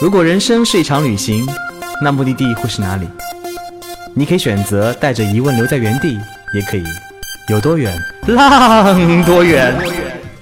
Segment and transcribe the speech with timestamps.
[0.00, 1.44] 如果人生是一场旅行，
[2.00, 3.08] 那目的地会是哪里？
[4.14, 6.16] 你可以选择带着疑问留在原地，
[6.54, 6.84] 也可以
[7.48, 9.74] 有多远浪多远。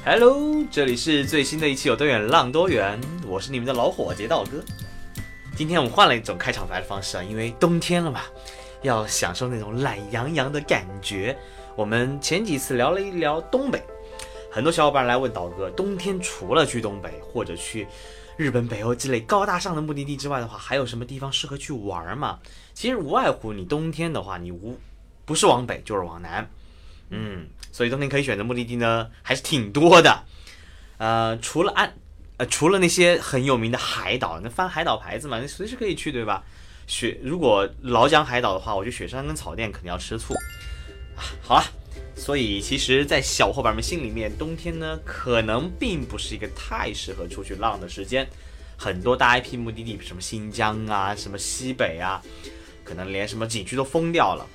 [0.04, 4.62] Hello，这里是最新的一期有多远浪多远，我是你们的老伙计道哥。
[5.56, 8.20] 今天我们换了一种开场白的方式啊，因为冬天了嘛，
[8.82, 11.34] 要享受那种懒洋洋的感觉。
[11.74, 13.82] 我们前几次聊了一聊东北，
[14.52, 17.88] 很多小伙伴来问导哥，冬天除了去东北或者去。
[18.36, 22.38] 日本、北欧之类高大上的目的地之外的话，还有什么地方适合去玩儿吗？
[22.74, 24.78] 其实无外乎你冬天的话，你无
[25.24, 26.48] 不是往北就是往南，
[27.08, 30.22] 嗯，所以冬天可以选择目的地呢还是挺多的。
[30.98, 31.94] 呃，除了岸，
[32.36, 36.44] 呃，除了那些很有名的海岛，那翻海岛牌子嘛，那随时可以去，对吧？
[36.86, 40.34] 雪，如果老讲海岛的话，我觉得雪山跟草甸肯定要吃醋
[41.16, 41.24] 啊。
[41.42, 41.64] 好了。
[42.16, 48.26] 所以，其实，在小伙伴们心里面，冬天呢，可能并不是一个太适合出去浪的时间。
[48.76, 52.20] 很多大 IP 目的地，什么新疆啊，什么西北啊，
[52.82, 54.46] 可能连什么景区都封掉了。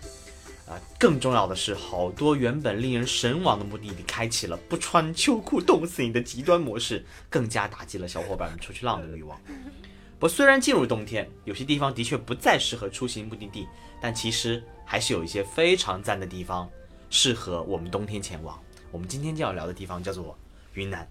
[0.67, 9.39] 啊，更重要的是，好多原本令人神往的目的地，开启了不穿秋裤冻死你的极端模式，更加打击了小伙伴们出去浪的欲望。
[10.19, 13.67] 不，虽然进入冬天，有些地方的确不再适合出行目的地，
[14.01, 16.69] 但其实还是有一些非常赞的地方。
[17.11, 18.57] 适合我们冬天前往。
[18.91, 20.35] 我们今天就要聊的地方叫做
[20.73, 21.07] 云南。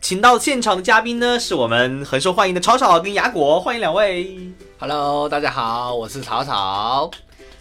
[0.00, 4.52] 请到现场的嘉宾呢，是我们很受欢迎的草草跟雅果，欢迎两位。
[4.78, 7.10] Hello，大家好，我是草草。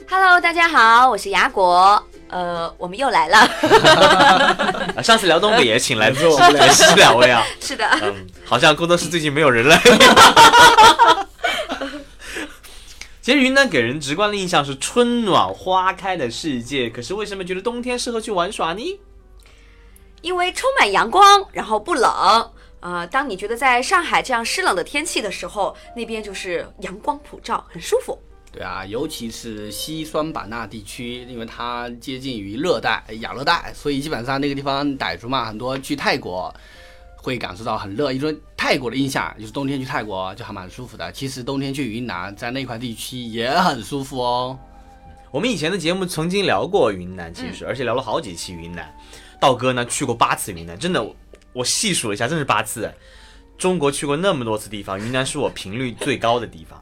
[0.10, 2.04] Hello，大家好，我是雅果。
[2.30, 3.48] 呃，我们又来了。
[5.04, 6.16] 上次聊东北也请来的
[6.74, 7.44] 是 两位啊。
[7.62, 7.86] 是的。
[8.02, 9.82] 嗯，好像工作室最近没有人来。
[13.22, 19.00] 其实云南给人直观的印象是春暖花开的世界，可是为什么觉得冬天适合去玩耍呢？
[20.24, 22.52] 因为充满阳光，然后不冷。
[22.80, 28.18] 呃，当你觉得在上海这样湿冷的天气的时候，那边就是阳光普照，很舒服。
[28.52, 36.52] 对啊，尤其是西双版纳地区，因为它接近于热带、亚热带，所以基本上那个地方傣族嘛，很多去泰国。
[37.24, 41.12] 会感受到很热，因为泰国的印象就是冬天去泰国就还蛮舒服的。
[41.12, 44.56] 其实冬天去云南，在那块地区也很舒服哦。
[45.32, 48.88] 我们以前的节目曾经聊过云南，其实而且聊了好几期云南。
[49.40, 51.04] 道哥呢去过八次云南，真的，
[51.54, 52.94] 我细数了一下，真是八次。
[53.58, 56.80] 中国去过那么多次地方，云南是我频率最高的地方。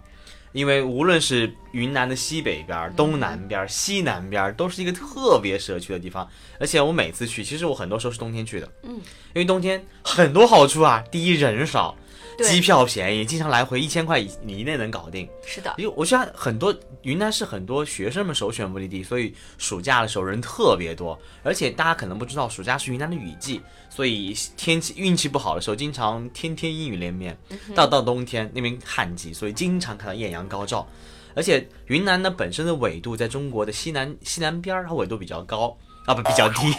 [0.51, 6.27] 因为无论是云南的西北边、东南边、西南边，都是一个特别适合去的地方。
[6.59, 8.95] 而且我每次去，其实我很多时候是冬天去的，嗯，
[9.33, 11.03] 因为冬天很多好处啊。
[11.11, 11.95] 第一，人少。
[12.41, 15.27] 机票便宜，经常来回一千块以以内能搞定。
[15.45, 16.73] 是的，因为我现在很多
[17.03, 21.17] 云南是很多学生们首选目的地，所以暑假的时候人特别多。
[21.43, 27.37] 而且大家可能不知道，暑假是云南的雨季，所以天气运气不好的时候，经常天天阴雨连绵。
[27.73, 30.85] 到到冬天那边旱季，所以经常看到艳阳高照。
[31.35, 36.73] 而且云南呢本身的纬度在中国的西南西南边儿，它纬度比较高啊，不比较低。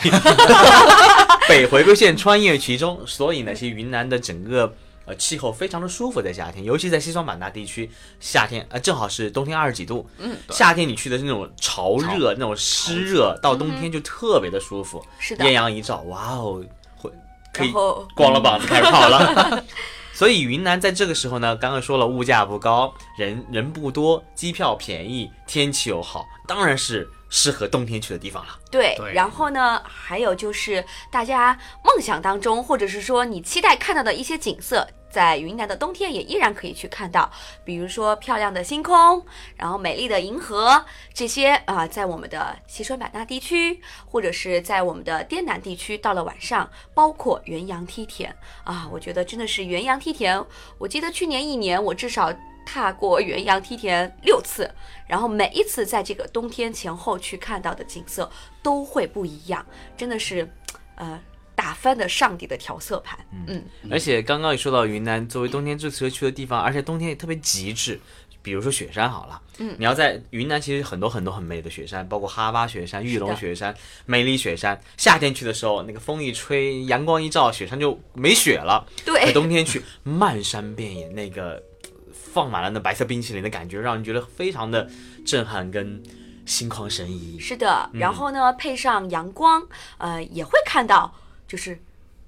[1.49, 4.75] 北回归线穿越其中，所以呢，其实云南的整个。
[5.17, 7.91] 气候非常的舒服，在夏天，尤其在西双版纳地区，
[8.21, 16.65] 夏天呃正好是冬天二十几度，嗯，夏天你去的是那种潮热、那种湿热，到冬天就特别的舒服，是的，艳阳一照，哇哦，
[16.97, 17.11] 会
[17.53, 17.73] 可以
[18.15, 19.65] 光了膀子开始跑了。
[20.13, 28.51] 所以云南在这个时候呢，刚刚说了物价不高，人人不多，机票便宜，天气又好，当然是适合冬天去的地方了。
[28.71, 34.87] 对，然后呢，还有就是大家梦想当中，或者是说你期待看到的一些景色。
[35.11, 37.31] 在云南的冬天也依然可以去看到，
[37.65, 39.25] 比如说漂亮的星空，
[39.57, 48.35] 然后美丽的银河，这些啊，在我们的西双版纳地区，或者是在我们的滇南地区，到了晚上，包括元阳梯田
[48.65, 50.43] 啊，我觉得真的是元阳梯田。
[50.79, 52.33] 我记得去年一年，我至少
[52.65, 54.71] 踏过元阳梯田六次，
[55.09, 58.31] 然后每一次在这个冬天前后去看到的景色
[58.63, 59.67] 都会不一样，
[59.97, 60.49] 真的是，
[60.95, 61.21] 呃。
[61.61, 68.01] 打翻的上帝的调色盘，嗯，而且刚刚也说到云南作为冬天最适合去的地方，而且冬天也特别极致，
[68.41, 73.75] 比如说雪山好了，嗯，你要在云南其实很多很多很美的雪山，包括哈巴雪山、玉龙雪山、
[74.07, 81.63] 美丽雪山，夏天去的时候，那个风一吹，阳光一照，雪山就没雪了，对，冬天去漫山遍野，那个
[82.11, 84.89] 放满了那白色冰淇淋的感觉，让人觉得非常的
[85.27, 86.03] 震撼跟
[86.47, 87.39] 心旷神怡。
[87.39, 89.63] 是的，然后呢，配上阳光，
[89.99, 91.15] 呃，也会看到。
[91.51, 91.77] 就是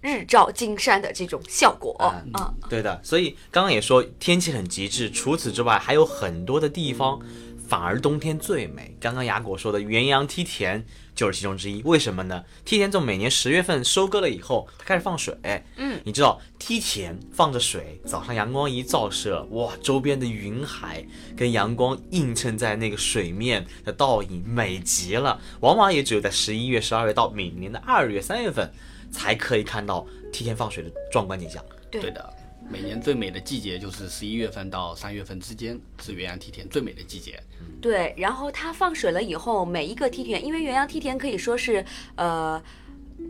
[0.00, 3.00] 日照金山的这种效果，嗯，对的。
[3.04, 7.20] 所以刚刚也说天气很极致，除此之外还有很多的地方
[7.68, 8.96] 反而冬天最美。
[9.00, 10.84] 刚刚雅果说的元阳梯田
[11.14, 11.80] 就是其中之一。
[11.84, 12.44] 为什么呢？
[12.64, 15.32] 梯田从每年十月份收割了以后，它开始放水。
[15.76, 25.40] 嗯，你知道梯田放着水，早上阳光一照射，哇，周边的云海跟阳光映衬在那个水面的倒影，美极了。
[25.60, 28.72] 往往也只有在十一月、十二月到每年的二月、三月份，
[29.12, 31.64] 才可以看到梯田放水的壮观景象。
[31.90, 32.34] 对对的，
[32.68, 37.40] 每年最美的季节就是十一月份到三月份之间，是元阳梯田最美的季节。
[37.80, 41.84] 对，然后它放水了以后，每一个梯田，因为元阳梯田可以说是
[42.16, 42.60] 呃。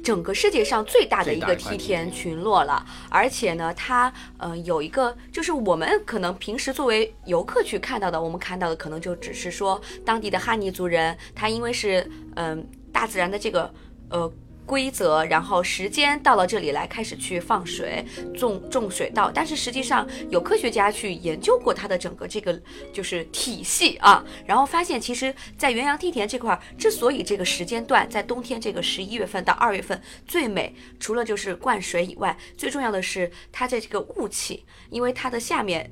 [0.02, 13.70] 整个世界上最大的一个梯田群落了，而且呢，它呃有一个，就是我们可能平时作为游客去看到的，我们看到的可能就只是说当地的哈尼族人，他因为是嗯、大自然的这个
[14.08, 14.32] 呃。
[14.64, 18.04] 规则，然后时间到了这里来开始去放水、
[18.34, 22.60] 种种水稻，但是实际上有科学家去研究过它的整个这个
[22.92, 35.90] 就是体系啊，然后发现其实，在元阳梯田这块，之所以这个时间段在冬天这个十一月份到二月份最美，除了就是灌水以外，最重要的是它的这个雾气，因为它的下面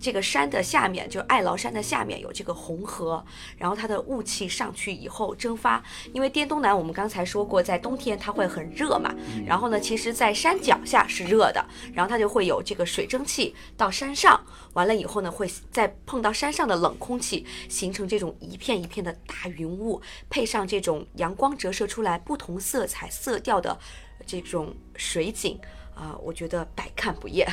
[0.00, 3.24] 这个山的下面，就爱劳山的下面有这个红河，
[3.58, 5.82] 然后它的雾气上去以后蒸发，
[6.12, 9.14] 因为滇东南我们刚才说过，在冬天它会很热嘛，
[9.46, 14.40] 然后呢，其实，在山脚下是热的，然后它就会有这个水蒸气到山上，
[14.72, 20.00] 完了以后呢，会再碰到山上的冷空气，形成这种一片一片的大云雾，
[20.30, 23.78] 配上这种阳光折射出来不同色彩色调的
[24.26, 25.58] 这种水景
[25.94, 27.46] 啊、我觉得百看不厌。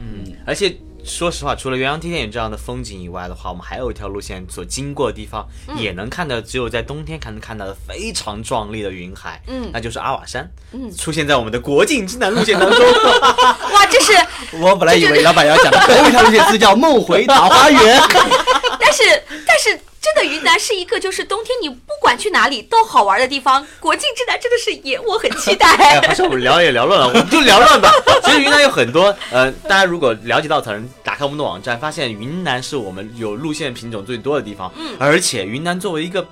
[0.00, 0.74] 嗯，而且
[1.04, 10.90] 说实话，除了元阳梯田有这样的风景以外的话，我们还有一条路线所经过的地方，也能看到只有在冬天才能看到的非常壮丽的云海，嗯那就是阿瓦山，嗯。
[10.96, 12.78] 出现在我们的国境之南路线当中。
[12.80, 14.12] 哇，这是，
[14.60, 18.00] 我本来以为老板要讲的还有一条路线是叫梦回桃花源，
[18.80, 19.02] 但是
[19.46, 19.78] 但是
[20.14, 25.68] 真的云南是一个就是冬天你不管去哪里都好玩的地方，国境之南真的是也我很期待。
[25.78, 27.90] 哎，好像我们聊也聊乱了，我们就聊乱吧。
[28.24, 36.26] 其实云南有很多，呃，大家如果了解到可能打开我们的网站，发现云南是我们有路线品种最多的地方，嗯，而且云南作为一个。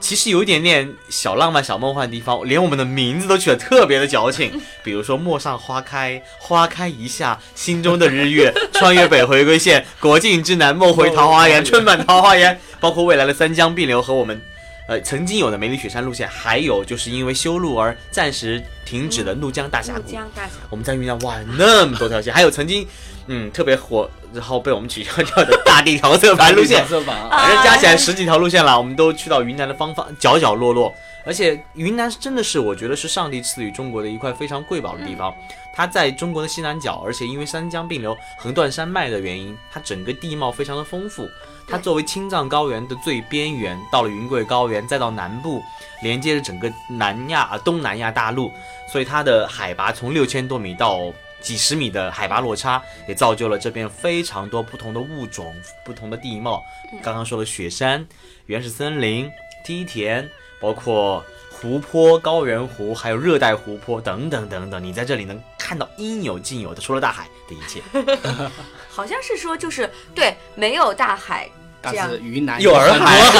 [0.00, 4.60] 其实有一点点小浪漫、小梦幻的地方，连我们的名字都取得特别的矫情。
[4.82, 14.40] 比如说“陌上花开，花开一夏，心中的日月，穿越北回归线，国境之南，梦回桃花源，春满桃花源”，包括未来的三江并流和我们
[14.88, 20.10] 呃曾经有的梅里雪山路线，还有就是因为修路而暂时停止的怒江大峡怒谷。
[20.10, 22.86] 江大峡我们在云南哇，那么多条线，还有曾经
[23.26, 30.94] 嗯特别火，然后被我们取消掉的大地调色盘路线， 反正加起来十几条路线了，我们都去到云南的方方角角落落。
[31.22, 35.34] 而且云南真的是我觉得是上帝赐予中国的一块非常贵宝的地方。
[35.72, 41.28] 它在中国的西南角，而且因为三江并流横断山脉的原因，它整个地貌非常的丰富。
[41.68, 45.62] 它作为青藏高原的最边缘，到了云贵高原，再到南部，
[46.02, 48.50] 连接着整个南亚、啊东南亚大陆，
[48.90, 51.00] 所以它的海拔从六千多米到
[51.40, 55.54] 几十米的海拔落差，也造就了这边非常多不同的物种、
[55.84, 56.62] 不同的地貌。
[57.02, 58.06] 刚刚说的雪山、
[58.46, 59.30] 原始森林、
[59.64, 60.28] 梯田，
[60.60, 67.80] 包括湖泊、高原湖，还有热带湖泊等等等等，你在这里能看到应有尽有的，除了大海的一切。
[68.88, 71.48] 好像是说就是对，没有大海
[71.82, 72.24] 这样但是。
[72.24, 73.20] 云南有洱海。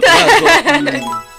[0.00, 1.00] 对，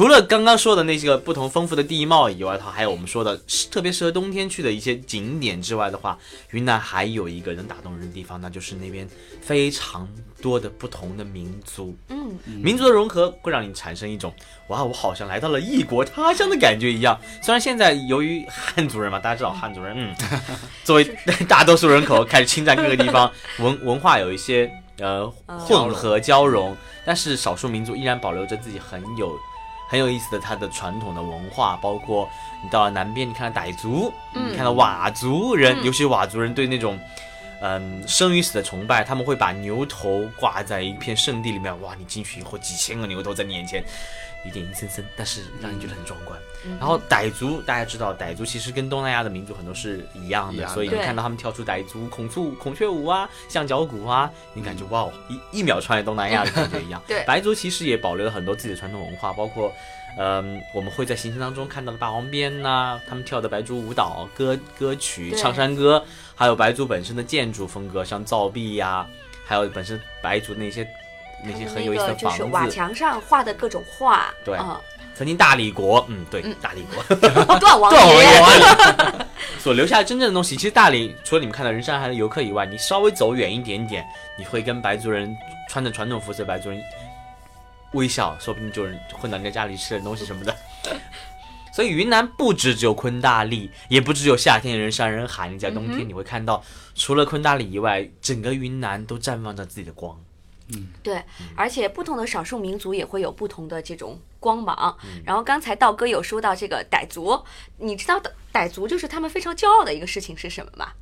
[0.00, 3.38] 除了刚刚说的那些个不同丰富的地貌以外，它还有我们说的
[3.70, 6.18] 特别适合冬天去的一些景点之外的话，
[6.52, 9.06] 云南还有一个能打动人的地方，那就是那边
[9.42, 10.08] 非常
[10.40, 11.94] 多的不同的民族。
[12.08, 14.32] 嗯，民族的融合会让你产生一种
[14.68, 17.20] 哇，我好像来到了异国他乡的感觉一样。
[17.42, 20.14] 虽然现在由于汉族人嘛，大家知道汉族人，嗯，
[20.82, 21.04] 作为
[21.46, 29.38] 大多数人口开始侵占各个地方，文文化有一些呃混合交融，但是少数民族依然保留着自己很有
[29.90, 32.30] 很有意思的它的传统的文化，包括
[32.62, 36.96] 你到了南边，你看到傣族，嗯你看到佤族人，嗯尤其佤族人对那种。
[37.60, 43.84] 嗯，生与死的崇拜，他们会把牛头挂在一片圣地里面，哇，你进去以后，几千个牛头在你眼前，
[44.46, 46.38] 有点阴森森，但是让人觉得很壮观。
[46.64, 57.02] 嗯然后傣族，大家知道，傣族其实跟东南亚的民族很多是一样的，所以你看到他们跳出傣族孔雀孔雀舞啊、象脚鼓啊，你感觉哇哦，一一秒穿越东南亚的感觉一样。
[57.06, 59.72] 对白族其实也保留了很多自己的传统文化，包括。
[60.18, 69.06] 嗯，我们会在行程当中看到的霸王鞭呐、他们跳的白族舞蹈、歌歌曲、唱山歌，还有白族本身的建筑风格，像造壁呀、
[69.46, 70.86] 还有本身白族那些
[71.44, 72.72] 那些很有意思的房子就是瓦子。
[72.72, 74.80] 墙上画的各种画，对啊，
[75.14, 77.16] 曾经大理国，嗯，对，嗯大理国，
[77.58, 78.42] 段王爷，
[79.58, 80.56] 所留下的真正的东西。
[80.56, 85.34] 其实大理除了你们看到人山人海的游客以外，你稍微走远一点点，你会跟白族人
[85.68, 86.82] 穿着传统服饰的白族人
[87.92, 90.56] 微笑，说不定就混到人家家里吃点东西什么的。
[91.72, 95.48] 所以云南不只只有昆大丽，也不只有夏天人山人海。
[95.48, 96.62] 你在冬天你会看到，
[96.94, 100.20] 除了昆大丽以外，整个云南都绽放着自己的光。
[100.72, 101.20] 嗯对，
[101.56, 104.96] 而且不同的少数民族也会有不同的这种光芒。
[105.24, 107.42] 然后刚才道哥有说到这个傣族，
[107.78, 108.20] 你知道
[108.52, 110.92] 傣族就是他们非常骄傲的一个事情是什么吗？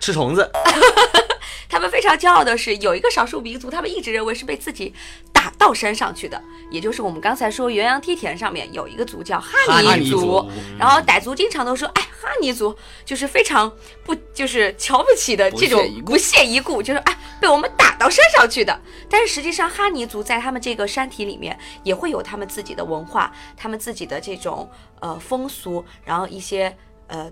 [0.00, 0.48] 吃虫子，
[1.68, 4.94] 他们非常骄傲的是有一个少数民族，他们一直认为是被自己
[5.32, 10.48] 打到山上去的，也就是我们刚才说元阳梯田上面有一个族叫哈尼族，
[10.78, 13.70] 然后傣族经常都说，哎，哈尼族就是非常
[14.04, 18.80] 不就是瞧不起的这种不屑一顾不屑一顾，就是哎被我们打到山上去的。
[19.10, 24.68] 但是实际上，哈尼族在他们这个山体里面也会有他们自己的文化，他们自己的这种
[25.00, 26.74] 呃风俗，然后一些
[27.08, 27.30] 呃。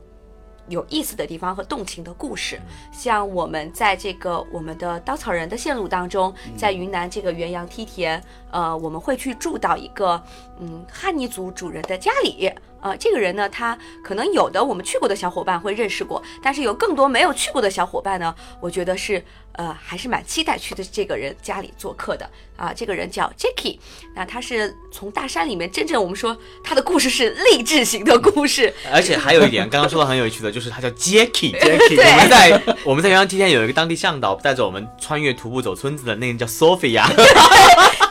[0.68, 2.61] 有意思的地方和动情的故事，
[2.92, 10.23] 像我们在这个我们的稻草人的线路当中，在云南这个元阳梯田，呃，我们会去住到一个
[10.58, 12.52] 嗯哈尼族主人的家里。
[12.86, 19.20] 呃，这个人呢，他可能有的我们去过的小伙伴会认识过，但是有更多没有去过的小伙伴呢，我觉得是
[19.54, 22.72] 呃还是蛮期待去的这个人家里做客的啊。
[22.72, 23.80] 这个人叫 Jacky，
[24.14, 31.58] 那他是从大山里面真正我们说他的故事是励志型的故事，而且还有一点，刚刚说的很有趣的，就是他叫 Jacky。
[31.58, 37.34] Jacky 我们在我们在元阳梯田有一个当地向导带着我们穿越徒步走村子的，那个人叫 Sophia，就是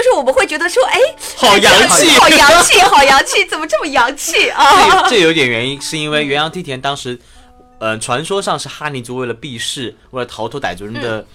[0.00, 0.98] 就是我们会觉得说，哎，
[1.36, 2.08] 好洋气。
[2.18, 5.06] 好洋气，好洋气，怎么这么洋气啊？
[5.08, 7.18] 这有点原因，是因为元阳梯田当时，
[7.78, 11.26] 呃，传说上是哈尼族为了避世，为了逃脱傣族人的。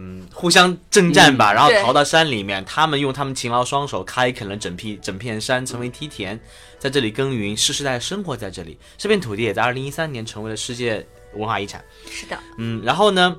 [0.00, 2.64] 嗯，互相征战吧，然后逃到山里面。
[2.64, 6.38] 他们用他们勤劳双手开垦了整片整片山，成为梯田，
[6.78, 8.78] 在这里耕耘，世世代代生活在这里。
[8.96, 11.84] 这片土地也在二零一三年成为了世界文化遗产。
[12.08, 13.34] 是的，嗯，然后呢，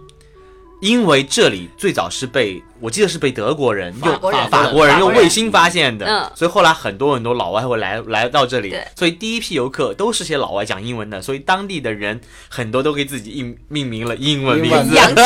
[0.80, 4.98] 因为这里最早是被我记得是被德国人用法国人法国人。
[5.00, 6.32] 用卫星发现的，嗯。
[6.36, 15.22] 所以后来很多很多老外会来来到这里，所以第一批游客都是些老外讲英文的，所以当地的人很多都给自己命命名了英文名字，洋气。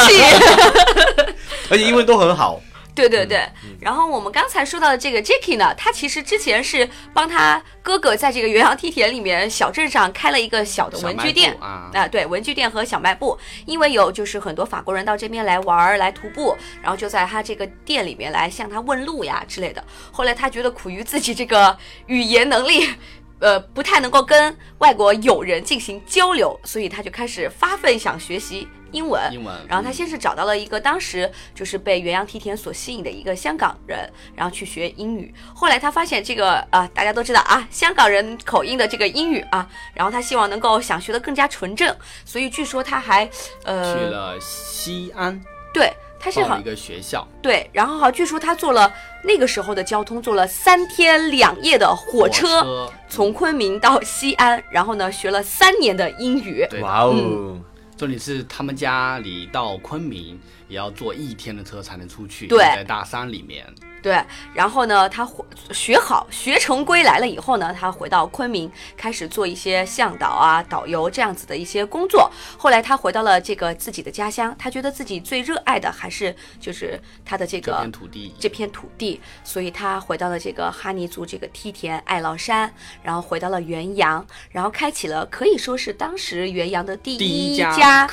[1.70, 2.62] 而且英文都很好。
[2.96, 3.48] 对对对，
[3.80, 19.84] 然后我们刚才说到的这个 Jacky 呢，他其实之前是帮他哥哥在这个元阳梯田里面小镇上开了一个小的文具店小卖部啊对，文具店和小卖部，因为有就是很多法国人到这边来玩儿、来徒步，然后就在他这个店里面来向他问路呀之类的。
[20.12, 22.90] 后来他觉得苦于自己这个语言能力。
[23.40, 29.22] 呃，不太能够跟外国友人进行交流，所以他就开始发奋想学习英文。
[29.34, 35.34] 英文然后他先是找到了一个当时就是被元阳梯田所吸引的一个香港人，然后去学英语。
[35.54, 43.30] 后来他发现这个啊、大家都知道啊，香港人口音的这个英语啊，然后他希望能够想学得更加纯正，所以据说他还
[43.66, 45.42] 呃去了西安，
[45.74, 45.92] 对。
[46.26, 48.90] 他是好一个学校，对，然后好，据说他坐了
[49.26, 56.66] 那个时候的交通，坐了三天两夜的火车，车从昆明到西安，然后呢学了三年的英语。
[56.82, 57.62] 哇哦，嗯
[57.98, 63.66] 重点是他们家里到昆明也要坐一天的车才能出去，对在大山里面。
[64.04, 72.30] 对，然后呢，他回学好学成归来了以后呢，他回到昆明，开始做一些向导啊、导游这样子的一些工作。
[72.56, 82.70] 后来他回到了这个自己的家乡，他觉得自己最热爱的还是就是他的这这个片土地，这片土地，所以他回到了这个哈尼族这个梯田爱劳山，
[83.02, 88.06] 然后回到了元阳，然后开启了可以说是当时元阳的第一家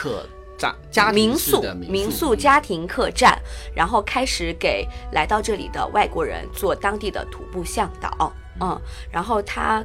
[0.91, 3.39] 家民宿民宿宿家庭客栈，
[3.75, 9.85] 然后开始给来到这里的外国人做当地的徒步向导，嗯，然后他。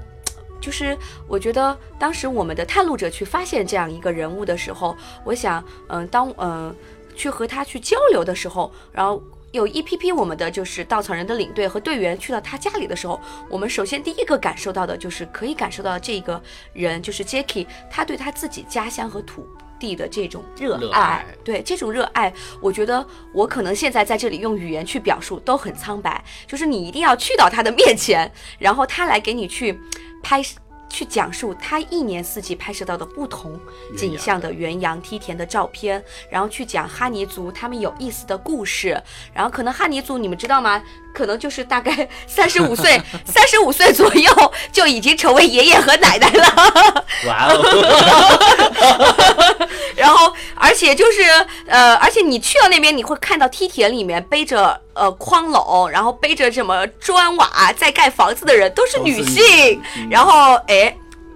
[0.62, 6.76] 就是我觉得当时我们的探路者去发现这样一个人物的时候，我想，嗯，当嗯
[7.14, 16.42] 去和他去交流的时候，然后有一批批我们的就是稻草人的领队和队员去到他家里的时候，我们首先第一个感受到的就是可以感受到这个
[16.74, 19.48] 人就是 Jacky，他对他自己家乡和土
[19.86, 29.80] 地的这种热爱，热爱对这种热爱，我觉得我可能现在在这里用语言去表述都很苍白，就是你一定要去到他的面前，然后他来给你去
[30.24, 30.42] 拍。
[30.88, 33.60] 去讲述他一年四季拍摄到的不同
[33.98, 38.98] 景象的原阳梯田的照片，然后去讲哈尼族他们有意思的故事，
[39.34, 40.82] 然后可能哈尼族你们知道吗？
[41.16, 47.06] 可能就是大概 三十五岁，三十五岁左右就已经成为爷爷和奶奶了。
[47.28, 51.22] 哇哦， 然后，而且就是
[51.68, 59.82] 呃，而且你去到那边，你会看到梯田里面背着呃筐篓，然后背着什么砖瓦在盖房子的人都是女性，
[60.12, 60.94] 然后哎。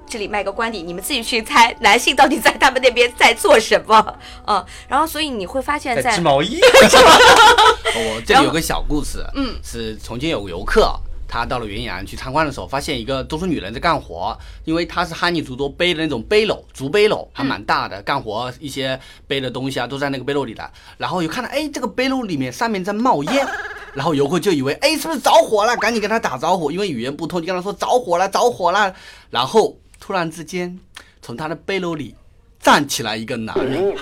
[0.09, 4.17] 这里卖个关子，你们自己去猜男性到底在他们那边在做什么。
[4.47, 6.59] 嗯，然后所以你会发现在织毛衣，
[7.95, 10.91] 我这里有个小故事，嗯，是从前有个游客，
[11.27, 14.35] 他到了云阳去参观的时候，发现一个都是女人在干活，
[14.65, 20.71] 因为她是哈尼族都背的那种背篓，竹背篓还蛮大的，干活一些背的东西啊都在那个背篓里的。
[20.97, 23.47] 然后又看到，哎，这个背篓里面上面在冒烟，
[23.93, 25.75] 然后游客就以为，哎，是不是着火了？
[25.77, 28.91] 赶紧跟他打招呼，因为语言不通，就跟他说着火了，着火了。
[29.29, 30.79] 然后突然之间，
[31.21, 32.15] 从他的背篓里
[32.59, 33.95] 站起来一个男人，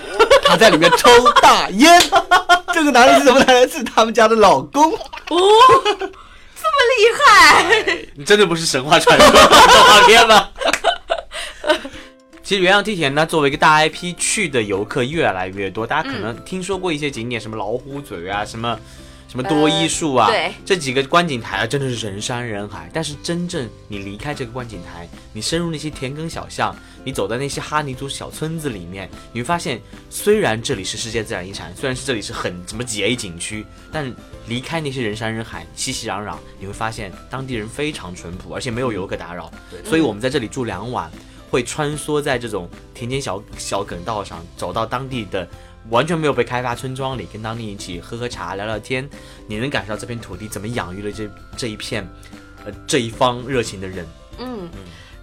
[0.44, 1.08] 他在里面抽
[1.42, 2.00] 大烟。
[2.72, 3.68] 这个男人是什么男人？
[3.68, 4.92] 是他们家的老公。
[4.94, 5.38] 哦
[6.60, 10.48] 这么厉害，你真的不是神话传说动画片吗？
[12.42, 15.86] 其实元阳梯田呢，作为一个大 IP，去的游客越来越多。
[15.86, 18.78] 大家可能听说过一些景点，什么老虎嘴啊，什么
[19.28, 22.88] 什么多依树啊，呃对这几个观景台啊，真的是人山人海。
[22.92, 34.10] 但是真正你离开这个观景台，你深入那些田埂小巷，你走在那些哈尼族小村子里面，你会发现，虽然这里是世界自然遗产，虽然是这里是很什么几 A 景区，但
[34.46, 39.52] 离开那些人山人海、熙熙攘攘，你会发现当地人非常淳朴，而且没有游客打扰。
[39.84, 41.10] 所以我们在这里住两晚，
[41.50, 45.46] 会穿梭在这种田间小小梗道上，走到当地的
[45.90, 49.08] 完全没有被开发村庄里，跟当地一起喝喝茶、聊聊天。
[49.46, 52.06] 你能感受到这片土地怎么养育了这这一片，
[52.64, 54.06] 呃这一方热情的人。
[54.38, 54.68] 嗯。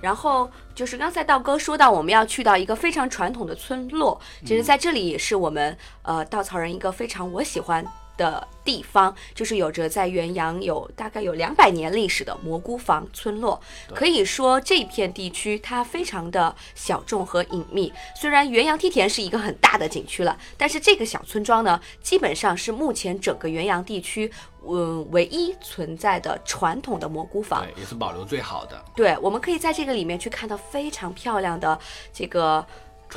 [0.02, 7.84] 然后就是刚才道哥说到，我们要去到一个非常传统的村落，其实在这里也是我们呃稻草人一个非常我喜欢
[8.18, 13.60] 的地方，就是有着在元阳有大概有两百年历史的蘑菇房村落。
[13.94, 17.92] 可以说这片地区它非常的小众和隐秘。
[18.16, 24.32] 虽然元阳梯田是一个很大的景区了，但是这个小村庄呢，基本上是目前整个元阳地区
[24.68, 27.64] 嗯唯一存在的传统的蘑菇房。
[27.64, 31.78] 对，也是保留最好的对，我们可以在这个里面去看到非常漂亮的
[32.12, 32.66] 这个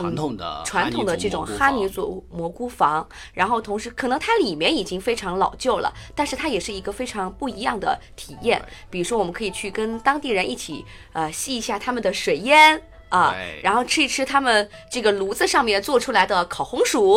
[0.03, 8.63] 传统的传统的这种哈尼族蘑菇房，然后同时可能它里面已经非常老旧了，但是它也是一个非常不一样的体验。
[8.91, 12.83] 比如说，我们可以去跟当地人一起呃吸一下他们的水烟。
[13.11, 17.17] 啊，然后吃一吃他们这个炉子上面做出来的烤红薯，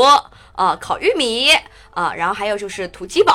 [0.55, 1.49] 啊，烤玉米，
[1.89, 3.33] 啊，然后还有就是土鸡堡，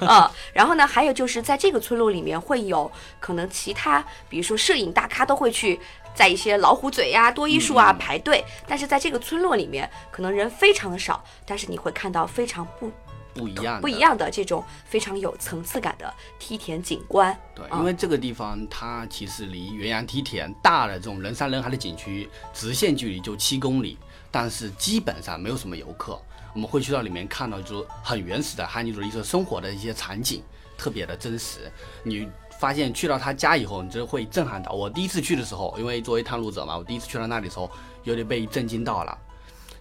[0.00, 5.78] 啊，然后呢，还有就是在这个村落里面会有可能其他，比如说摄影大咖都会去
[6.16, 12.90] 在一些老虎嘴呀、多依树啊排队，但是在这个村落里面，可能人非常的少，但是你会看到非常不
[13.34, 17.38] 不一样的不一样的这种非常有层次感的梯田景观。
[17.54, 23.98] 对，啊因为这个地方它其实离元阳梯田大的这种人山人海的景区直线距离就七公里，
[24.30, 26.18] 但是基本上没有什么游客。
[26.54, 30.42] 我们会去到里面看到就是很原始的哈尼族的一些生活的一些场景，
[30.78, 31.70] 特别的真实。
[32.02, 32.26] 你
[32.58, 34.72] 发现去到他家以后，你就会震撼到。
[34.72, 37.70] 我第一次去的时候，因为作为探路者嘛，我第一次去到那里的时候，
[38.04, 39.16] 有点被震惊到了。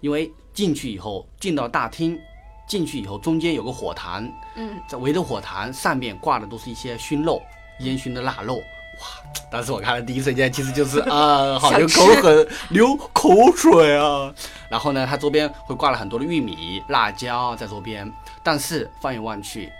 [0.01, 2.19] 因为进去以后，进到大厅，
[2.67, 7.41] 进去以后中间有个火坛，嗯，在围着火坛上面挂的都是一些熏肉，
[7.79, 8.57] 烟熏的腊肉。
[8.57, 9.07] 哇！
[9.51, 14.33] 当时我看了第一瞬间，其实就是啊， 好流口很，流口水啊。
[14.69, 18.09] 然后呢，它周边会挂了很多的玉米、辣椒在周边，
[18.43, 19.71] 但是放眼望去，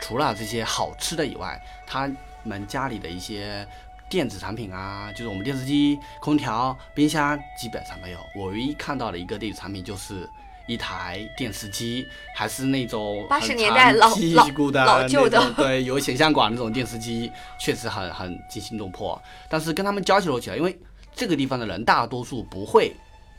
[0.00, 2.10] 除了这些好吃的以外，他
[2.48, 3.64] 们家里的一些
[4.08, 8.18] 电子产品啊，就是我们电视机、空调、冰箱基本上没有。
[8.34, 10.28] 我唯一看到的一个电子产品就是
[10.66, 17.30] 一台电视机，还是那种八十年代老老旧的对，有显像管那种电视机，
[17.60, 19.20] 确实很很惊心动魄。
[19.48, 20.78] 但是跟他们交流起来，因为
[21.14, 22.94] 这个地方的人大多数不会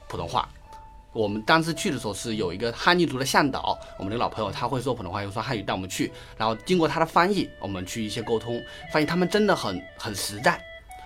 [0.07, 0.47] 普通话。
[1.11, 8.61] 我们当时去的时候是有一个哈尼族的向导，我们的老朋友他会说普通话，又说汉语带我们去，然后经过他的翻译，我们去一些沟通，
[8.93, 10.59] 发现他们真的很很实在。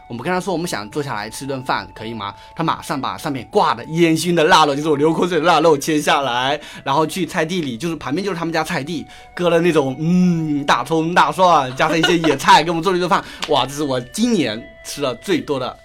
[0.09, 2.35] 我们跟他说我们想坐下来吃顿饭，可以吗？
[2.53, 13.23] 他马上把上面挂的烟熏的腊肉，就是我流口水的腊肉切下来，然后去菜地里，就是旁边就是他们家菜地，割了那种嗯大葱大蒜，加上一些野菜，给我们做了一顿饭。
[13.47, 15.75] 哇，这是我今年吃了最多的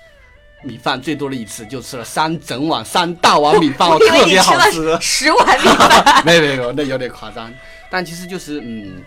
[0.62, 4.98] 米饭，最多的一次，就吃了三整碗三大碗米饭，哦，特别好吃。
[5.00, 6.22] 十碗米饭。
[6.26, 7.52] 没有没有没有，那有点夸张。
[7.90, 9.02] 但其实就是嗯，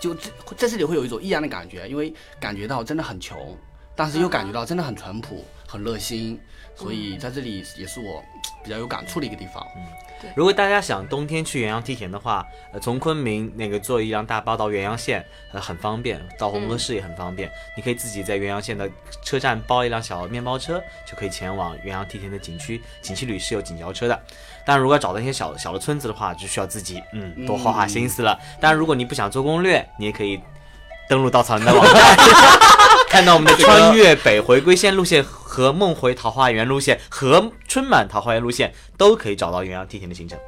[0.00, 3.56] 就这在这里会有一种异样的感觉，因为感觉到真的很穷，
[3.94, 6.40] 但是又感觉到真的很淳朴、很热心，
[6.74, 8.22] 所以在这里也是我
[8.62, 9.66] 比较有感触的一个地方。
[9.76, 9.82] 嗯
[10.36, 17.50] 如果大家想冬天去元阳梯田的话，呃，从昆明那个坐一辆大巴到元阳县，呃，很方便，到红河市也很方便。
[17.76, 18.88] 你可以自己在元阳县的
[19.24, 22.80] 车站包一辆小面包车，就可以前往元阳梯田的景区。
[23.00, 24.22] 景区里是有景交车的，
[24.64, 28.38] 但如果要找到一些小小的村子的话，就需要自己嗯多花花心思了。
[28.60, 30.40] 当然，如果你不想做攻略，你也可以。
[31.12, 32.16] 登录稻草人的网站，
[33.10, 40.38] 看到我们的穿越北回归线路线和梦回桃花源路线和春满桃花源路线，都可以找到元阳梯田的行程。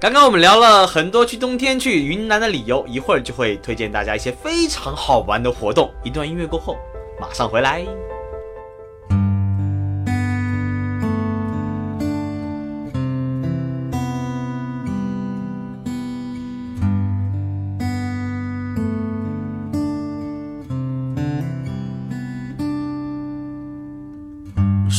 [0.00, 5.92] 刚刚我们聊了很多去冬天去云南的理由，一会儿就会推荐大家一些非常好玩的活动。
[6.04, 6.76] 一段音乐过后，
[7.20, 7.84] 马上回来。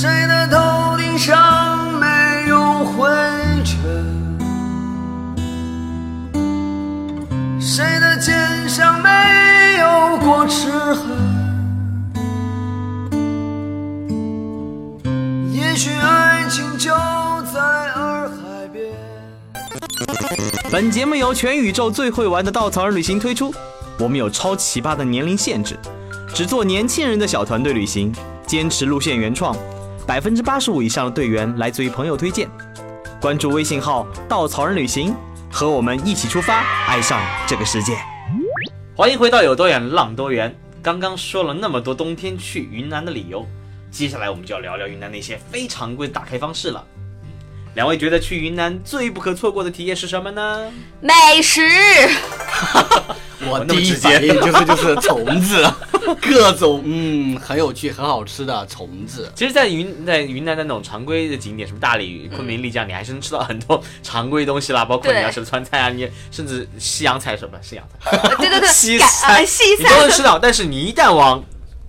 [0.00, 3.06] 谁的头顶上没有灰
[3.62, 3.76] 尘？
[7.60, 9.10] 谁的肩上没
[9.78, 11.04] 有过齿痕？
[15.52, 16.94] 也许爱情就
[17.52, 17.60] 在
[17.94, 18.86] 洱海边。
[20.72, 23.52] 本节目由全宇宙最会玩的稻草人旅行推出，
[23.98, 25.78] 我们有超奇葩的年龄限制，
[26.34, 28.10] 只做年轻人的小团队旅行，
[28.46, 29.54] 坚持路线原创。
[30.06, 32.48] 百分之八十五以上的队员来自于朋友推荐。
[33.20, 35.14] 关注微信号“稻草人旅行”，
[35.52, 37.96] 和我们一起出发，爱上这个世界。
[38.96, 40.54] 欢迎回到有多远浪多远。
[40.82, 43.46] 刚刚说了那么多冬天去云南的理由，
[43.90, 46.84] 接下来我们就要聊聊云南那些非常规的打开方式了。
[47.74, 50.72] 两位觉得去云南最不可错过的体验是什么呢？
[51.00, 51.60] 美食。
[53.48, 55.66] 我第一反应 就是就是虫子，
[56.20, 59.30] 各种嗯很有趣、很好吃的虫子。
[59.34, 70.38] 其实，在云在云南的那种常规的景点，什么大理、昆明、丽江，你还是能吃到很多常规东西啦，包括你要吃的川菜啊，你甚至西洋菜什么西洋菜，对对对， 西菜西菜你都能吃到。
[70.38, 71.42] 但是你一旦往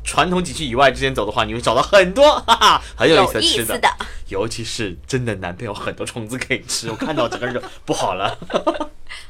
[0.04, 3.90] 传统景区以外之间走的话，你会找到很多哈哈很有意思的吃的，
[4.30, 8.38] 尤其是真的南边有很多虫子可以吃，我看到整个人就不好了。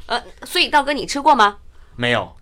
[0.06, 1.58] 呃，所以道哥你吃过吗？
[1.96, 2.36] 没有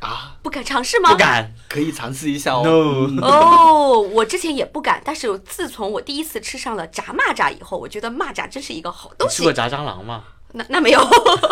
[0.00, 1.10] 啊，不敢尝试吗？
[1.10, 3.10] 不敢，可以尝试一下哦。
[3.22, 9.36] 哦，我之前也不敢，但是自从我第一次吃上了炸蚂蚱以后，我觉得蚂蚱真是一个好东西。
[9.36, 10.24] 吃过炸蟑螂吗？
[10.52, 11.00] 那 那没有，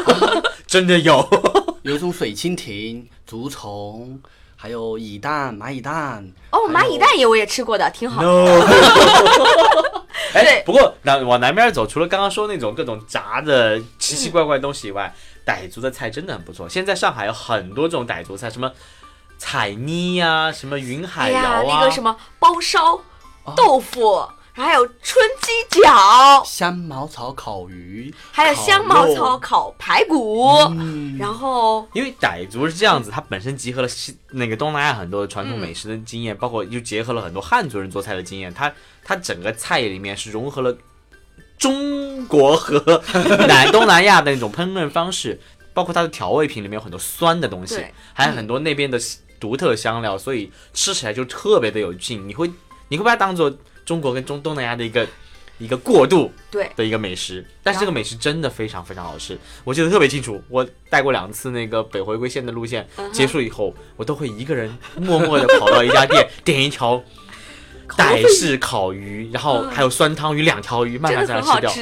[0.67, 1.29] 真的有，
[1.83, 4.19] 有一种水蜻蜓、竹虫，
[4.57, 6.33] 还有蚁蛋、蚂蚁蛋。
[6.51, 8.23] 哦，蚂蚁蛋也我也吃过的，挺好。
[10.35, 15.15] 哎，不过南往南边走，除了刚刚说那种各种炸的奇奇怪怪的东西以外，
[15.49, 16.69] 傣族的菜真的很不错。
[16.69, 18.71] 现在上海有很多这种傣族菜，什么
[19.39, 23.01] 彩妮呀，什么云海肴啊，那个什么包烧
[23.57, 30.53] 豆腐，还有春鸡脚、香茅草烤鱼，还有香茅草烤排骨。
[31.19, 38.71] 然后，因为傣族是这样子，它本身集合了西那个东南亚很多传统美食的经验，包括又结合了很多汉族人做菜的经验，它
[39.03, 40.77] 它整个菜里面是融合了。
[41.59, 43.03] 中国和
[43.49, 45.39] 南东南亚的那种烹饪方式，
[45.75, 48.99] 包括它的调味品里面有很多酸的东西，还有很多那边的
[49.41, 52.29] 独特香料，所以吃起来就特别的有劲。
[52.29, 52.51] 你会
[52.89, 53.53] 你会把它当做
[53.85, 55.07] 中国跟中东南亚的一个
[55.59, 60.41] 一个过渡对的一个美食，但是这个美食真的非常非常好吃，我记得特别清楚。
[60.49, 67.03] 我带过两次那个北回归线的路线结束以后，我都会一个人默默的跑到一家店点一条。
[67.97, 71.73] 傣式烤鱼，然后还有酸汤鱼，两条鱼慢慢在那吃掉。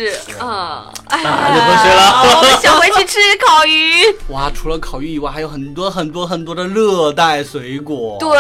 [0.41, 4.03] 嗯，哎呀，有同学了，我们想回去吃烤鱼。
[4.33, 8.17] 哇，除了烤鱼以外，还有很多很多很多的热带水果。
[8.19, 8.39] 对，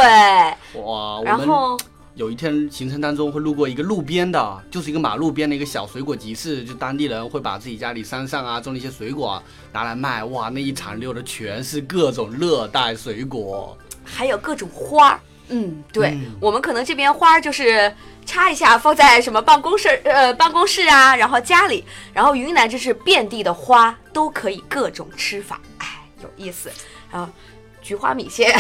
[0.81, 1.77] 哇，然后
[2.15, 10.25] 有一天行程当中会路过一个路边的，就是一个马路边的一个小水果集市，就当地人会把自己家里山上啊种的一些水果拿来卖。
[10.25, 15.21] 哇，那一场溜的全是各种热带水果，还有各种花。
[15.49, 25.87] 嗯，对我们可能这边花儿就是插一下，放在什么办公室呃办公室啊，然后家里，然后云南就是遍地的花，都可以各种吃法，哎，
[26.23, 26.71] 有意思。
[27.13, 27.33] 然后
[27.81, 28.53] 菊花米线，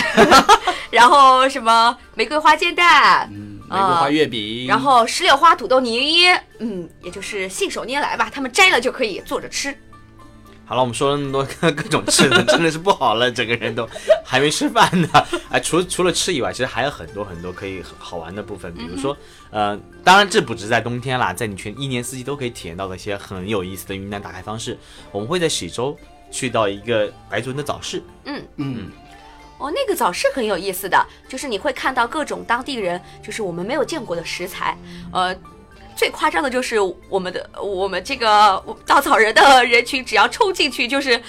[0.90, 6.28] 然后什么玫瑰花煎蛋，嗯，玫瑰花月饼，然后石榴花土豆泥，
[6.60, 9.76] 嗯，也就是信手拈来吧，他们摘了就可以做着吃。
[10.68, 13.88] 好了，我们说了那么多各种吃的，真的是不好了，整个人都
[14.26, 15.08] 还没吃饭呢。
[15.48, 19.16] 哎，除除了吃以外，其实还有很多很多可以好玩的部分，比如说，
[19.50, 24.76] 呃，当然这不止在冬天啦，在你全一年四季都可以体验到的一些很有意思的云南打开方式。
[25.12, 25.96] 我们会在喜洲
[26.32, 28.90] 去到一个白族人的早市，嗯嗯，
[29.58, 34.76] 哦，那个早市很有意思的，就是你会看到各种当地人，就是我们没有见过的食材，
[35.12, 35.32] 呃。
[35.96, 36.76] 最夸张的就是
[37.08, 41.20] 我们的我们这个稻草人的人群，只要冲进去就是，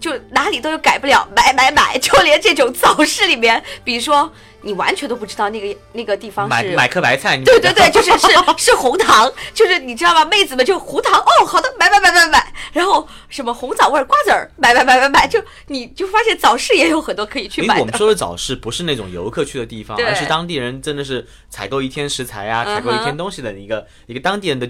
[0.00, 10.24] 就哪里都有改不了，买买买，就连这种早市里面，比如说你完全都不知道那个那个地方是买买颗白菜，你对对对， 就是是是红糖，就是你知道吗？
[10.24, 17.74] 妹子们就红糖哦，好的，买买买买买，然后什么红枣味儿瓜子儿，买买买买买，就你就发现早市也有很多可以去买的。
[17.74, 24.68] 因为我们说的早市不是那种游客去的地方，而是当地人真的是采购一天食材啊，采购一天东西的一个一个当地人的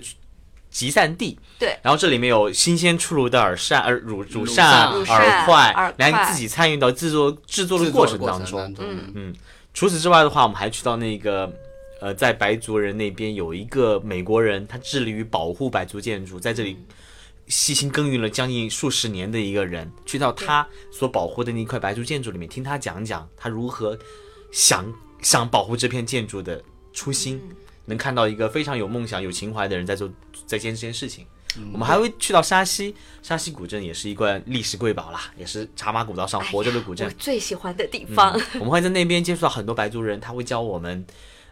[0.70, 1.38] 集散地。
[1.58, 1.78] 对。
[1.82, 8.60] 然后这里面有新鲜出炉的耳扇、耳乳乳乳扇、耳块耳，来块自己参与到制作制作的过程程当中。
[8.60, 9.34] 当中，嗯
[9.78, 11.48] 除此之外的话，我们还去到那个
[12.00, 16.76] 呃，在白族人那边有一个美国人，他致力于保护白族建筑，在这里
[17.46, 23.96] 细心耕耘了将近数十年的一个人，去到他所保护的那一块白族建筑里面，听他讲讲他如何
[24.50, 24.84] 想
[25.22, 26.60] 想保护这片建筑的
[26.92, 27.40] 初心，
[27.84, 30.10] 能看到一个非常有梦想、有情怀的人在做
[30.44, 31.24] 在坚持这件事情。
[31.72, 37.12] 我们还会去到沙溪，沙溪古镇也是一块历史瑰宝啦，也是茶马古道上活着的古镇我。
[37.18, 38.32] 最喜欢的地方。
[38.54, 41.04] 嗯我们会在那边接触到很多白族人，他会教我们，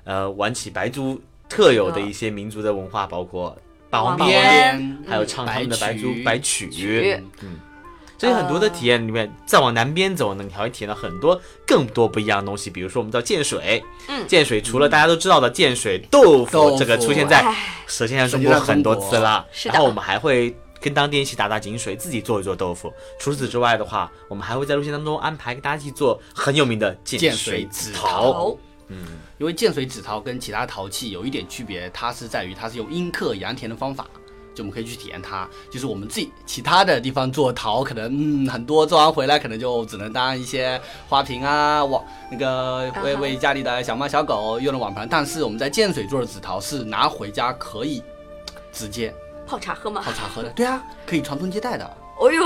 [0.05, 3.57] 呃，玩起白族特有的一些民族的文化，包括
[3.89, 6.69] 霸王鞭，鞭还有唱他们的白族白曲。
[6.71, 7.59] 曲嗯，
[8.19, 14.27] 这些很多的体验里面，再往南边走呢，你还会体验到很多更多不一样的东西，比如说我们叫建水，嗯。
[14.27, 20.57] 建水除了大家都知道的建水豆腐，豆腐这个出现在哎，舌尖上中国很多次了，是然后我们还会。
[20.79, 22.93] 跟当地人一起打打井水，自己做一做豆腐。
[23.19, 28.57] 除此之外的话，我们还会在路线当中安排给大家一起做很有名的建水水紫陶。
[28.89, 28.99] 嗯。
[29.39, 34.07] 因为建水紫陶跟其他陶器有一点区别，它是在于它是用阴刻阳填的方法，
[34.57, 35.49] 就我们可以去体验它。
[35.71, 45.07] 就是我们自己其他的地方做陶，可能嗯很多做完回来可能就只能当一些花瓶啊，网那个为为家里的小猫小狗用的碗盘。
[45.09, 48.03] 但是我们在建水做的紫陶是拿回家可以
[48.73, 49.15] 直接
[49.47, 50.11] 泡茶喝吗泡？
[50.13, 51.85] 茶喝的，对啊，可以传宗接代的。
[52.19, 52.43] 哦呦，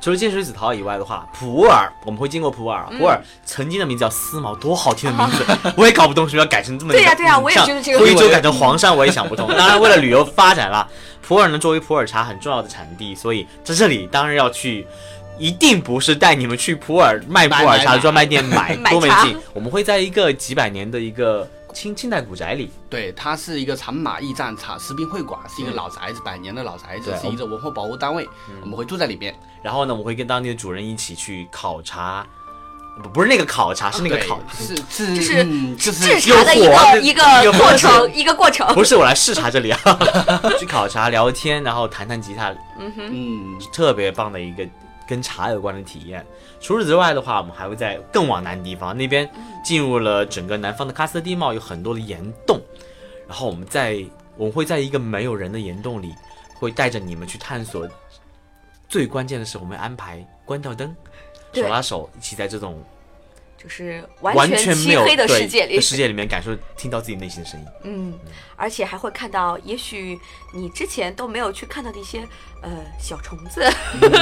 [0.00, 5.44] 除了建水紫桃以外的话，普洱我们会经过普洱，嗯普洱曾经的名字叫思茅，多好听的名字，
[5.76, 7.02] 我也搞不懂为什么要改成这么一个。
[7.02, 9.46] 对呀对呀我也像觉得这个徽州改成黄山，我也想不通。
[9.48, 10.88] 当然，为了旅游发展啦，
[11.20, 14.86] 普洱呢作为普洱茶很重要的产地，所以在这里当然要去。
[15.38, 19.40] 一定不是带你们去普洱卖普洱茶的专卖店买， 买茶多没劲。
[19.54, 28.28] 我们会在一个几百年的一个清清代古宅里，对，它是一个长马驿站茶食品会馆，是一个老宅子，百年的老宅子，是一个文化保护单位，
[28.60, 29.34] 我们会住在里面。
[29.62, 32.26] 然后呢，我们会跟当地的主人一起去考察，
[33.02, 38.74] 不不是那个考察，是那个考，是是就是嗯就是制茶的一个一个过程，一个过程。
[38.74, 39.78] 不是我来视察这里啊，
[40.58, 44.66] 去考察聊天，然后弹弹吉他，嗯，特别棒的一个
[45.06, 46.24] 跟茶有关的体验。
[46.60, 49.28] 除此之外的话，我们还会在更往南地方那边
[49.64, 52.60] 进入了整个南方的喀斯特地貌，有很多的岩洞，
[53.26, 54.02] 然后我们在
[54.36, 56.14] 我们会在一个没有人的岩洞里，
[56.54, 57.88] 会带着你们去探索。
[58.90, 60.94] 最关键的是，我们安排关掉灯，
[61.54, 62.82] 手拉手一起在这种
[63.56, 67.66] 就是完完全漆黑的世界里，世界里面感受听到自己内心的声音。
[67.84, 68.18] 嗯，
[68.56, 70.18] 而且还会看到，也许
[70.52, 72.26] 你之前都没有去看到的一些
[72.62, 73.62] 呃小虫子，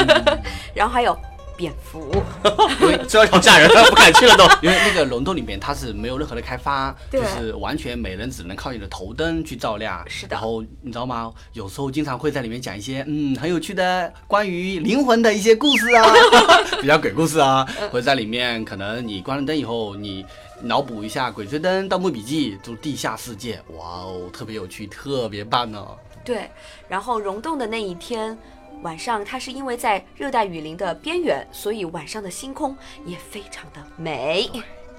[0.74, 1.18] 然后还有
[1.58, 2.08] 蝙蝠，
[2.80, 4.44] 因为这好吓人，不敢去了都。
[4.62, 10.02] 因为那个溶洞里面它是没有任何的开发，就是完全每人只能靠你的头灯去照亮。
[10.08, 11.32] 是的然后你知道吗？
[11.54, 16.06] 有时候经常会在里面讲一些嗯很有趣的关于灵魂的一些故事啊，
[16.80, 20.24] 比较鬼故事啊，嗯或者在里面可能你关了灯以后，你
[20.62, 25.84] 脑补一下《鬼吹灯》《盗墓笔记》就地下世界，哇哦，特别有趣，特别棒呢、
[26.24, 26.48] 对，
[26.88, 28.38] 然后溶洞的那一天。
[28.82, 34.50] 晚上，它是因为在热带雨林的边缘，所以晚上的星空也非常的美。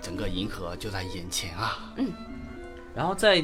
[0.02, 1.94] 整个银河就在眼前啊！
[1.98, 2.12] 嗯
[2.96, 3.42] 然后在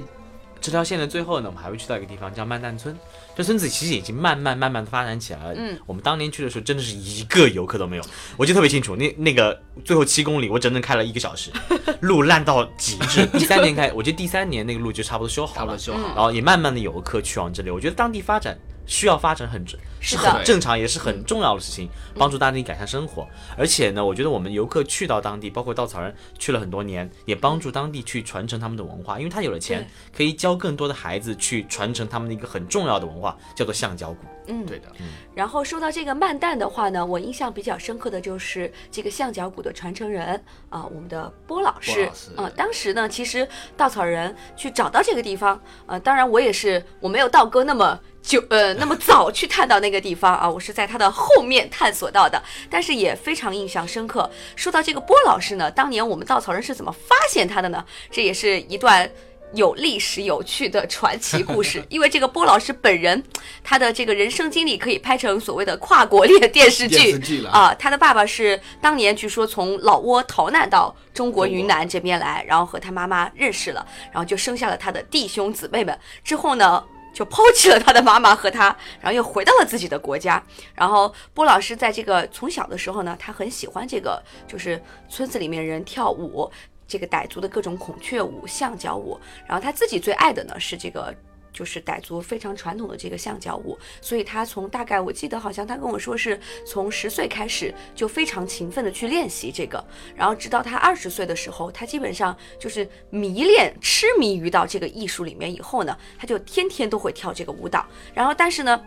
[0.60, 2.98] 这条线的最后呢，我们还会去到一个地方叫曼旦村。
[3.36, 5.54] 这村子其实已经慢慢慢慢的发展起来了。
[5.56, 8.04] 嗯，我们当年去的时候，真的是一个游客都没有。
[8.36, 11.52] 我记得特别清楚，那那个最后七公里，我整整开了一个小时，
[12.02, 13.26] 路烂到极致。
[13.38, 17.70] 第三年开，我觉得第三年那个路就差不多修好了，差不多修好然后也慢慢的有游客去往这里。
[17.70, 23.28] 我觉得当地发展需要发展很正，是很正常，也是很重要的事情，帮助当地改善生活。
[23.58, 34.20] 而且呢，我觉得我们游客去到当地，包括稻草人去了很多年，也帮助当地去传承他们的文化，因为他有了钱，可以教更多的孩子去传承他们的一个很重要的文化，叫做橡胶鼓。
[34.48, 34.88] 嗯，对的，
[35.34, 48.00] 然后说到这个漫蛋的话呢，我印象比较深刻的就是这个象脚鼓的传承人啊、我们的波老师波老师啊、当时呢，其实稻草人去找到这个地方，呃，当然我也是我没有道哥那么。
[48.26, 54.30] 就呃那么早去探到那个地方啊，我是在他的后面探索到的，但是也非常印象深刻。
[54.56, 57.86] 说到这个波老师呢，当年我们稻草人是怎么发现他的呢？
[58.10, 59.08] 这也是一段
[59.54, 61.86] 有历史、有趣的传奇故事。
[61.88, 63.24] 因为这个波老师本人，
[63.64, 67.76] 他的这个人生经历可以拍成所谓的跨国恋电视剧啊。
[67.76, 75.96] 他的爸爸是当年据说从老挝逃难到中国云南这边来，然后和他妈妈认识了，然后就生下了他的弟兄姊妹们。
[76.24, 76.84] 之后呢？
[77.16, 78.66] 就抛弃了他的妈妈和他，
[79.00, 80.44] 然后又回到了自己的国家。
[80.76, 86.52] 然后波老师在这个从小的时候呢，他很喜欢这个，就是村子里面人跳舞，
[86.86, 89.18] 这个傣族的各种孔雀舞、象脚舞。
[89.48, 91.16] 然后他自己最爱的呢是这个。
[91.56, 96.38] 就是傣族非常传统的这个象脚舞，所以他从大概我记得好像他跟我说是
[96.68, 99.82] 从十岁开始就非常勤奋的去练习这个，
[100.18, 107.88] 然后直到他二十岁的时候，他基本上就是迷恋痴迷于到这个艺术里面以后呢，他就天天都会跳这个舞蹈。
[108.14, 108.84] 然后但是呢，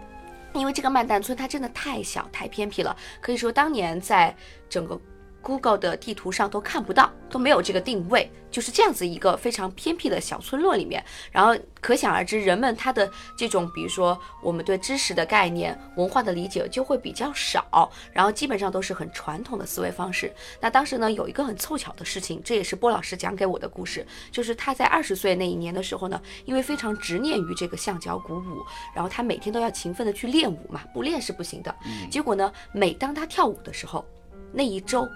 [0.52, 4.37] 因为这个曼丹村它真的太小太偏僻了，可以说当年在
[4.68, 5.00] 整个
[5.40, 11.03] Google 的地图上都看不到，都没有这个定位，就是这样子一个非常偏僻的小村落里面。
[11.31, 20.31] 然后可想而知，人们他的这种，比如说我们对知识的概念、文化的理解就会比较少，然后基本上都是很传统的思维方式。
[20.61, 28.62] 那当时呢，有一个很凑巧的事情，这也是波老师讲给我的故事，就是他在二十岁那一年的时候呢，因为非常执念于这个橡胶鼓舞，
[28.94, 31.74] 然后他每天都要勤奋的去练舞嘛，不练是不行的。
[32.11, 34.05] 结果呢，每当他跳舞的时候，
[34.53, 35.07] 那一周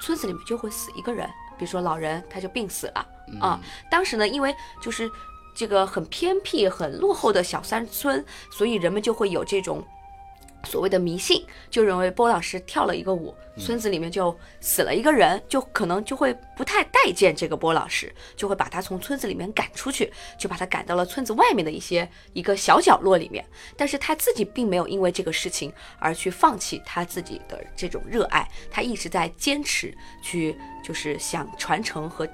[0.00, 1.26] 村子里面就会死一个人，
[1.58, 3.06] 比如说老人他就病死了
[3.40, 3.60] 啊。
[3.90, 5.10] 当时呢，因为就是
[5.54, 9.86] 这个很偏僻、很落后的小山村，所以人们就会有这种。
[10.64, 23.44] 所谓的迷信，就认为波老师跳了一个舞，村子里面就死了一个人，就可能就会不太待见这个波老师，就会把他从村子里面赶出去，就把他赶到了村子外面的一些一个小角落里面。
[23.76, 32.28] 但是他自己并没有因为这个事情而去放弃他自己的这种热爱，他一直在坚持去，就是想传承和。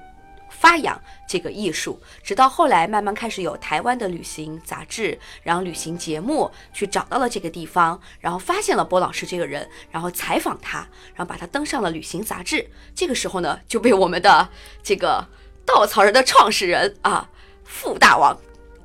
[0.59, 10.79] 发扬这个艺术，直到后来慢慢开始有台湾的旅行杂志，然后旅行节目去找到了这个地方，然后发现了波老师这个人，然后采访他，
[11.13, 12.67] 然后把他登上了旅行杂志。
[12.95, 14.49] 这个时候呢，就被我们的
[14.81, 15.27] 这个
[15.65, 17.29] 稻草人的创始人啊
[17.63, 18.35] 傅大王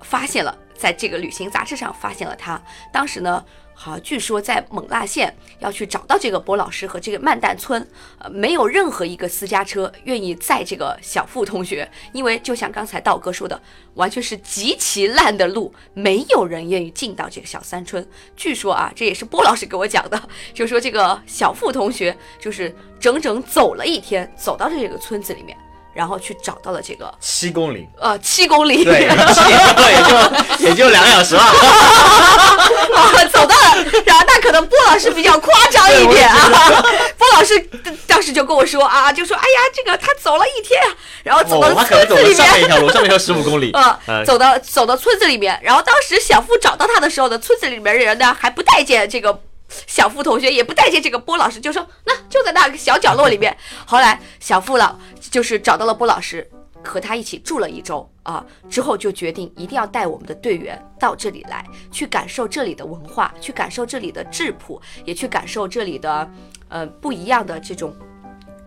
[0.02, 2.62] 发现了，在这个旅行杂志上发现了他。
[2.92, 3.44] 当时呢。
[3.84, 7.84] 好，据说在勐腊县要去找到这个波老师和这个曼旦村，
[8.18, 13.60] 呃，没有任何一个私家车愿意载这个小付同学，因为就像刚才道哥说的，
[13.94, 18.08] 完全是极其烂的路，没有人愿意进到这个小山村。
[18.36, 25.58] 据说啊，这也是波老师给我讲的，就说这个小付同学就是整整走了一天，走到这个村子里面，
[25.94, 31.42] 然后去找到了这个七公里，呃七公里，对， 也就也就两个小时了。
[31.42, 36.82] 啊， 走到了，然后那可能波老师比较夸张一点啊。
[37.18, 37.58] 波老师
[38.06, 40.88] 当时就跟我说啊，就说哎呀，这个他走了一天啊，
[41.22, 42.36] 然后走到村子里面。
[42.36, 43.72] 上面一条路，上面一条十五公里。
[43.72, 49.40] 啊、呃走到走到村子里面，然后当时小付找到他的时候呢，村子里面的人呢还不待见这个
[49.86, 53.56] 小付同学，也不待见这个波老师，就说那就在那个小角落里面。
[53.86, 56.48] 后来小付了，就是找到了波老师，
[56.84, 66.30] 和他一起住了一周啊，之后就决定一定要带我们的队员到这里来，去感受这里的文化，去感受这里的质朴，也去感受这里的
[66.68, 67.94] 呃不一样的这种。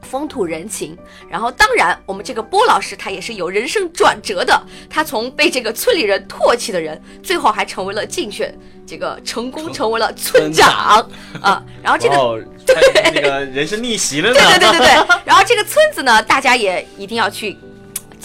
[0.05, 11.05] 风土人情，然后当然，我们这个波老师他也是有人生转折的，他从被这个村里人唾弃的人，最后还成为了竞选这个成功成为了村长
[11.41, 14.35] 啊，然后这个哦， 对那个人生逆袭了呢。
[14.39, 15.17] 对对对对对。
[15.25, 17.57] 然后这个村子呢，大家也一定要去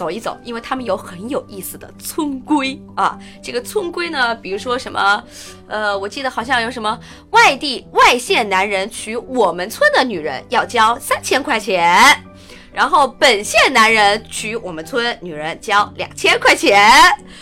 [0.00, 3.18] 走一走，因为他们有很有意思的村规啊。
[3.42, 5.22] 这个村规呢，比如说什么，
[5.68, 6.98] 呃，我记得好像有什么
[7.32, 12.24] 外地外县男人娶我们村的女人要交三千块钱。
[12.72, 16.80] 然后本县男人娶我们村女人交两千块钱，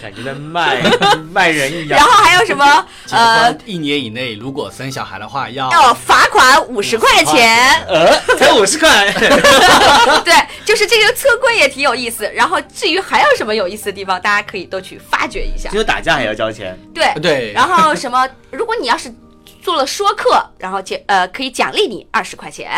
[0.01, 0.81] 感觉在卖
[1.31, 2.03] 卖人一样然。
[2.03, 7.59] 后还有什么 呃一年以内如果生小孩的话，要要罚款五十块钱。
[7.87, 9.13] 呃，才五十块，
[10.25, 10.33] 对，
[10.65, 12.31] 就是这个测规也挺有意思。
[12.35, 15.77] 然后至于还有什么有意思的地方，大家可以都去发掘一下只。
[15.77, 16.79] 有打架还要交钱。
[16.95, 19.15] 对对然后什么，如果你要是
[19.63, 22.71] 做了说客，然后奖呃可以奖励你二十块钱。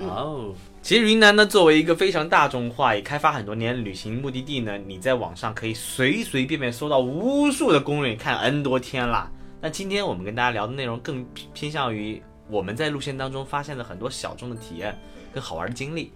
[0.00, 0.52] 哦，
[0.84, 9.30] 其实云南呢，作为一个非常大众化也开发很多年旅行目的地呢，你在网上可以随随便便搜到无数的攻略，看 N 多天啦。
[9.62, 14.94] 那今天我们跟大家聊的内容更偏偏向于我们在路线当中发现的很多小众的体验
[15.32, 16.12] 跟好玩的经历，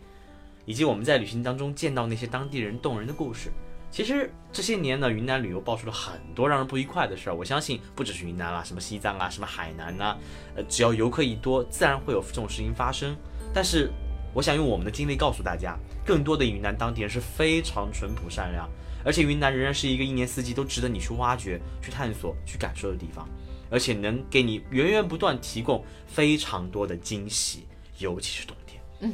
[0.66, 3.50] 以及我们在旅行当中见到那些当地人动人的故事。
[3.90, 7.34] 其实这些年呢，云南旅游爆出了很多让人不愉快的事儿。
[7.34, 10.14] 我相信不只是云南啦，什么西藏啊，什么海南呐、
[10.54, 13.16] 呃，只要游客一多，自然会有这种事情发生。
[13.54, 13.90] 但是
[14.38, 15.76] 我想用我们的经历告诉大家，
[16.06, 18.68] 更多的云南当地人是非常淳朴善良，
[19.04, 23.28] 而且云南仍然是一个一年四季都值得你去挖掘、去探索、去感受的地方，
[23.68, 27.66] 而且能给你源源不断提供非常多的惊喜，
[27.98, 28.80] 尤其是冬天。
[29.00, 29.12] 嗯，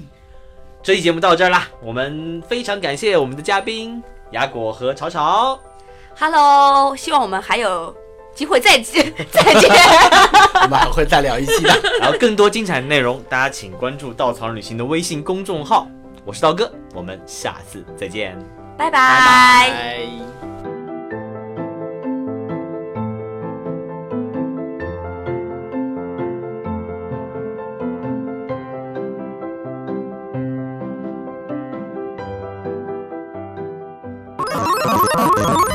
[0.83, 4.03] 这期节目到这儿啦，我们非常感谢我们的嘉宾
[4.33, 5.59] 雅果和草草。
[6.19, 7.97] Hello，希望我们还有
[8.35, 9.71] 机会再见 再见。
[10.63, 11.81] 我们还会再聊一期的。
[12.01, 15.87] 然后更多精彩的内容，大家请关注稻草人旅行的微信公众号。
[16.25, 18.39] 我是刀哥，我们下次再见。
[18.77, 18.99] 拜拜。
[19.71, 20.54] 拜。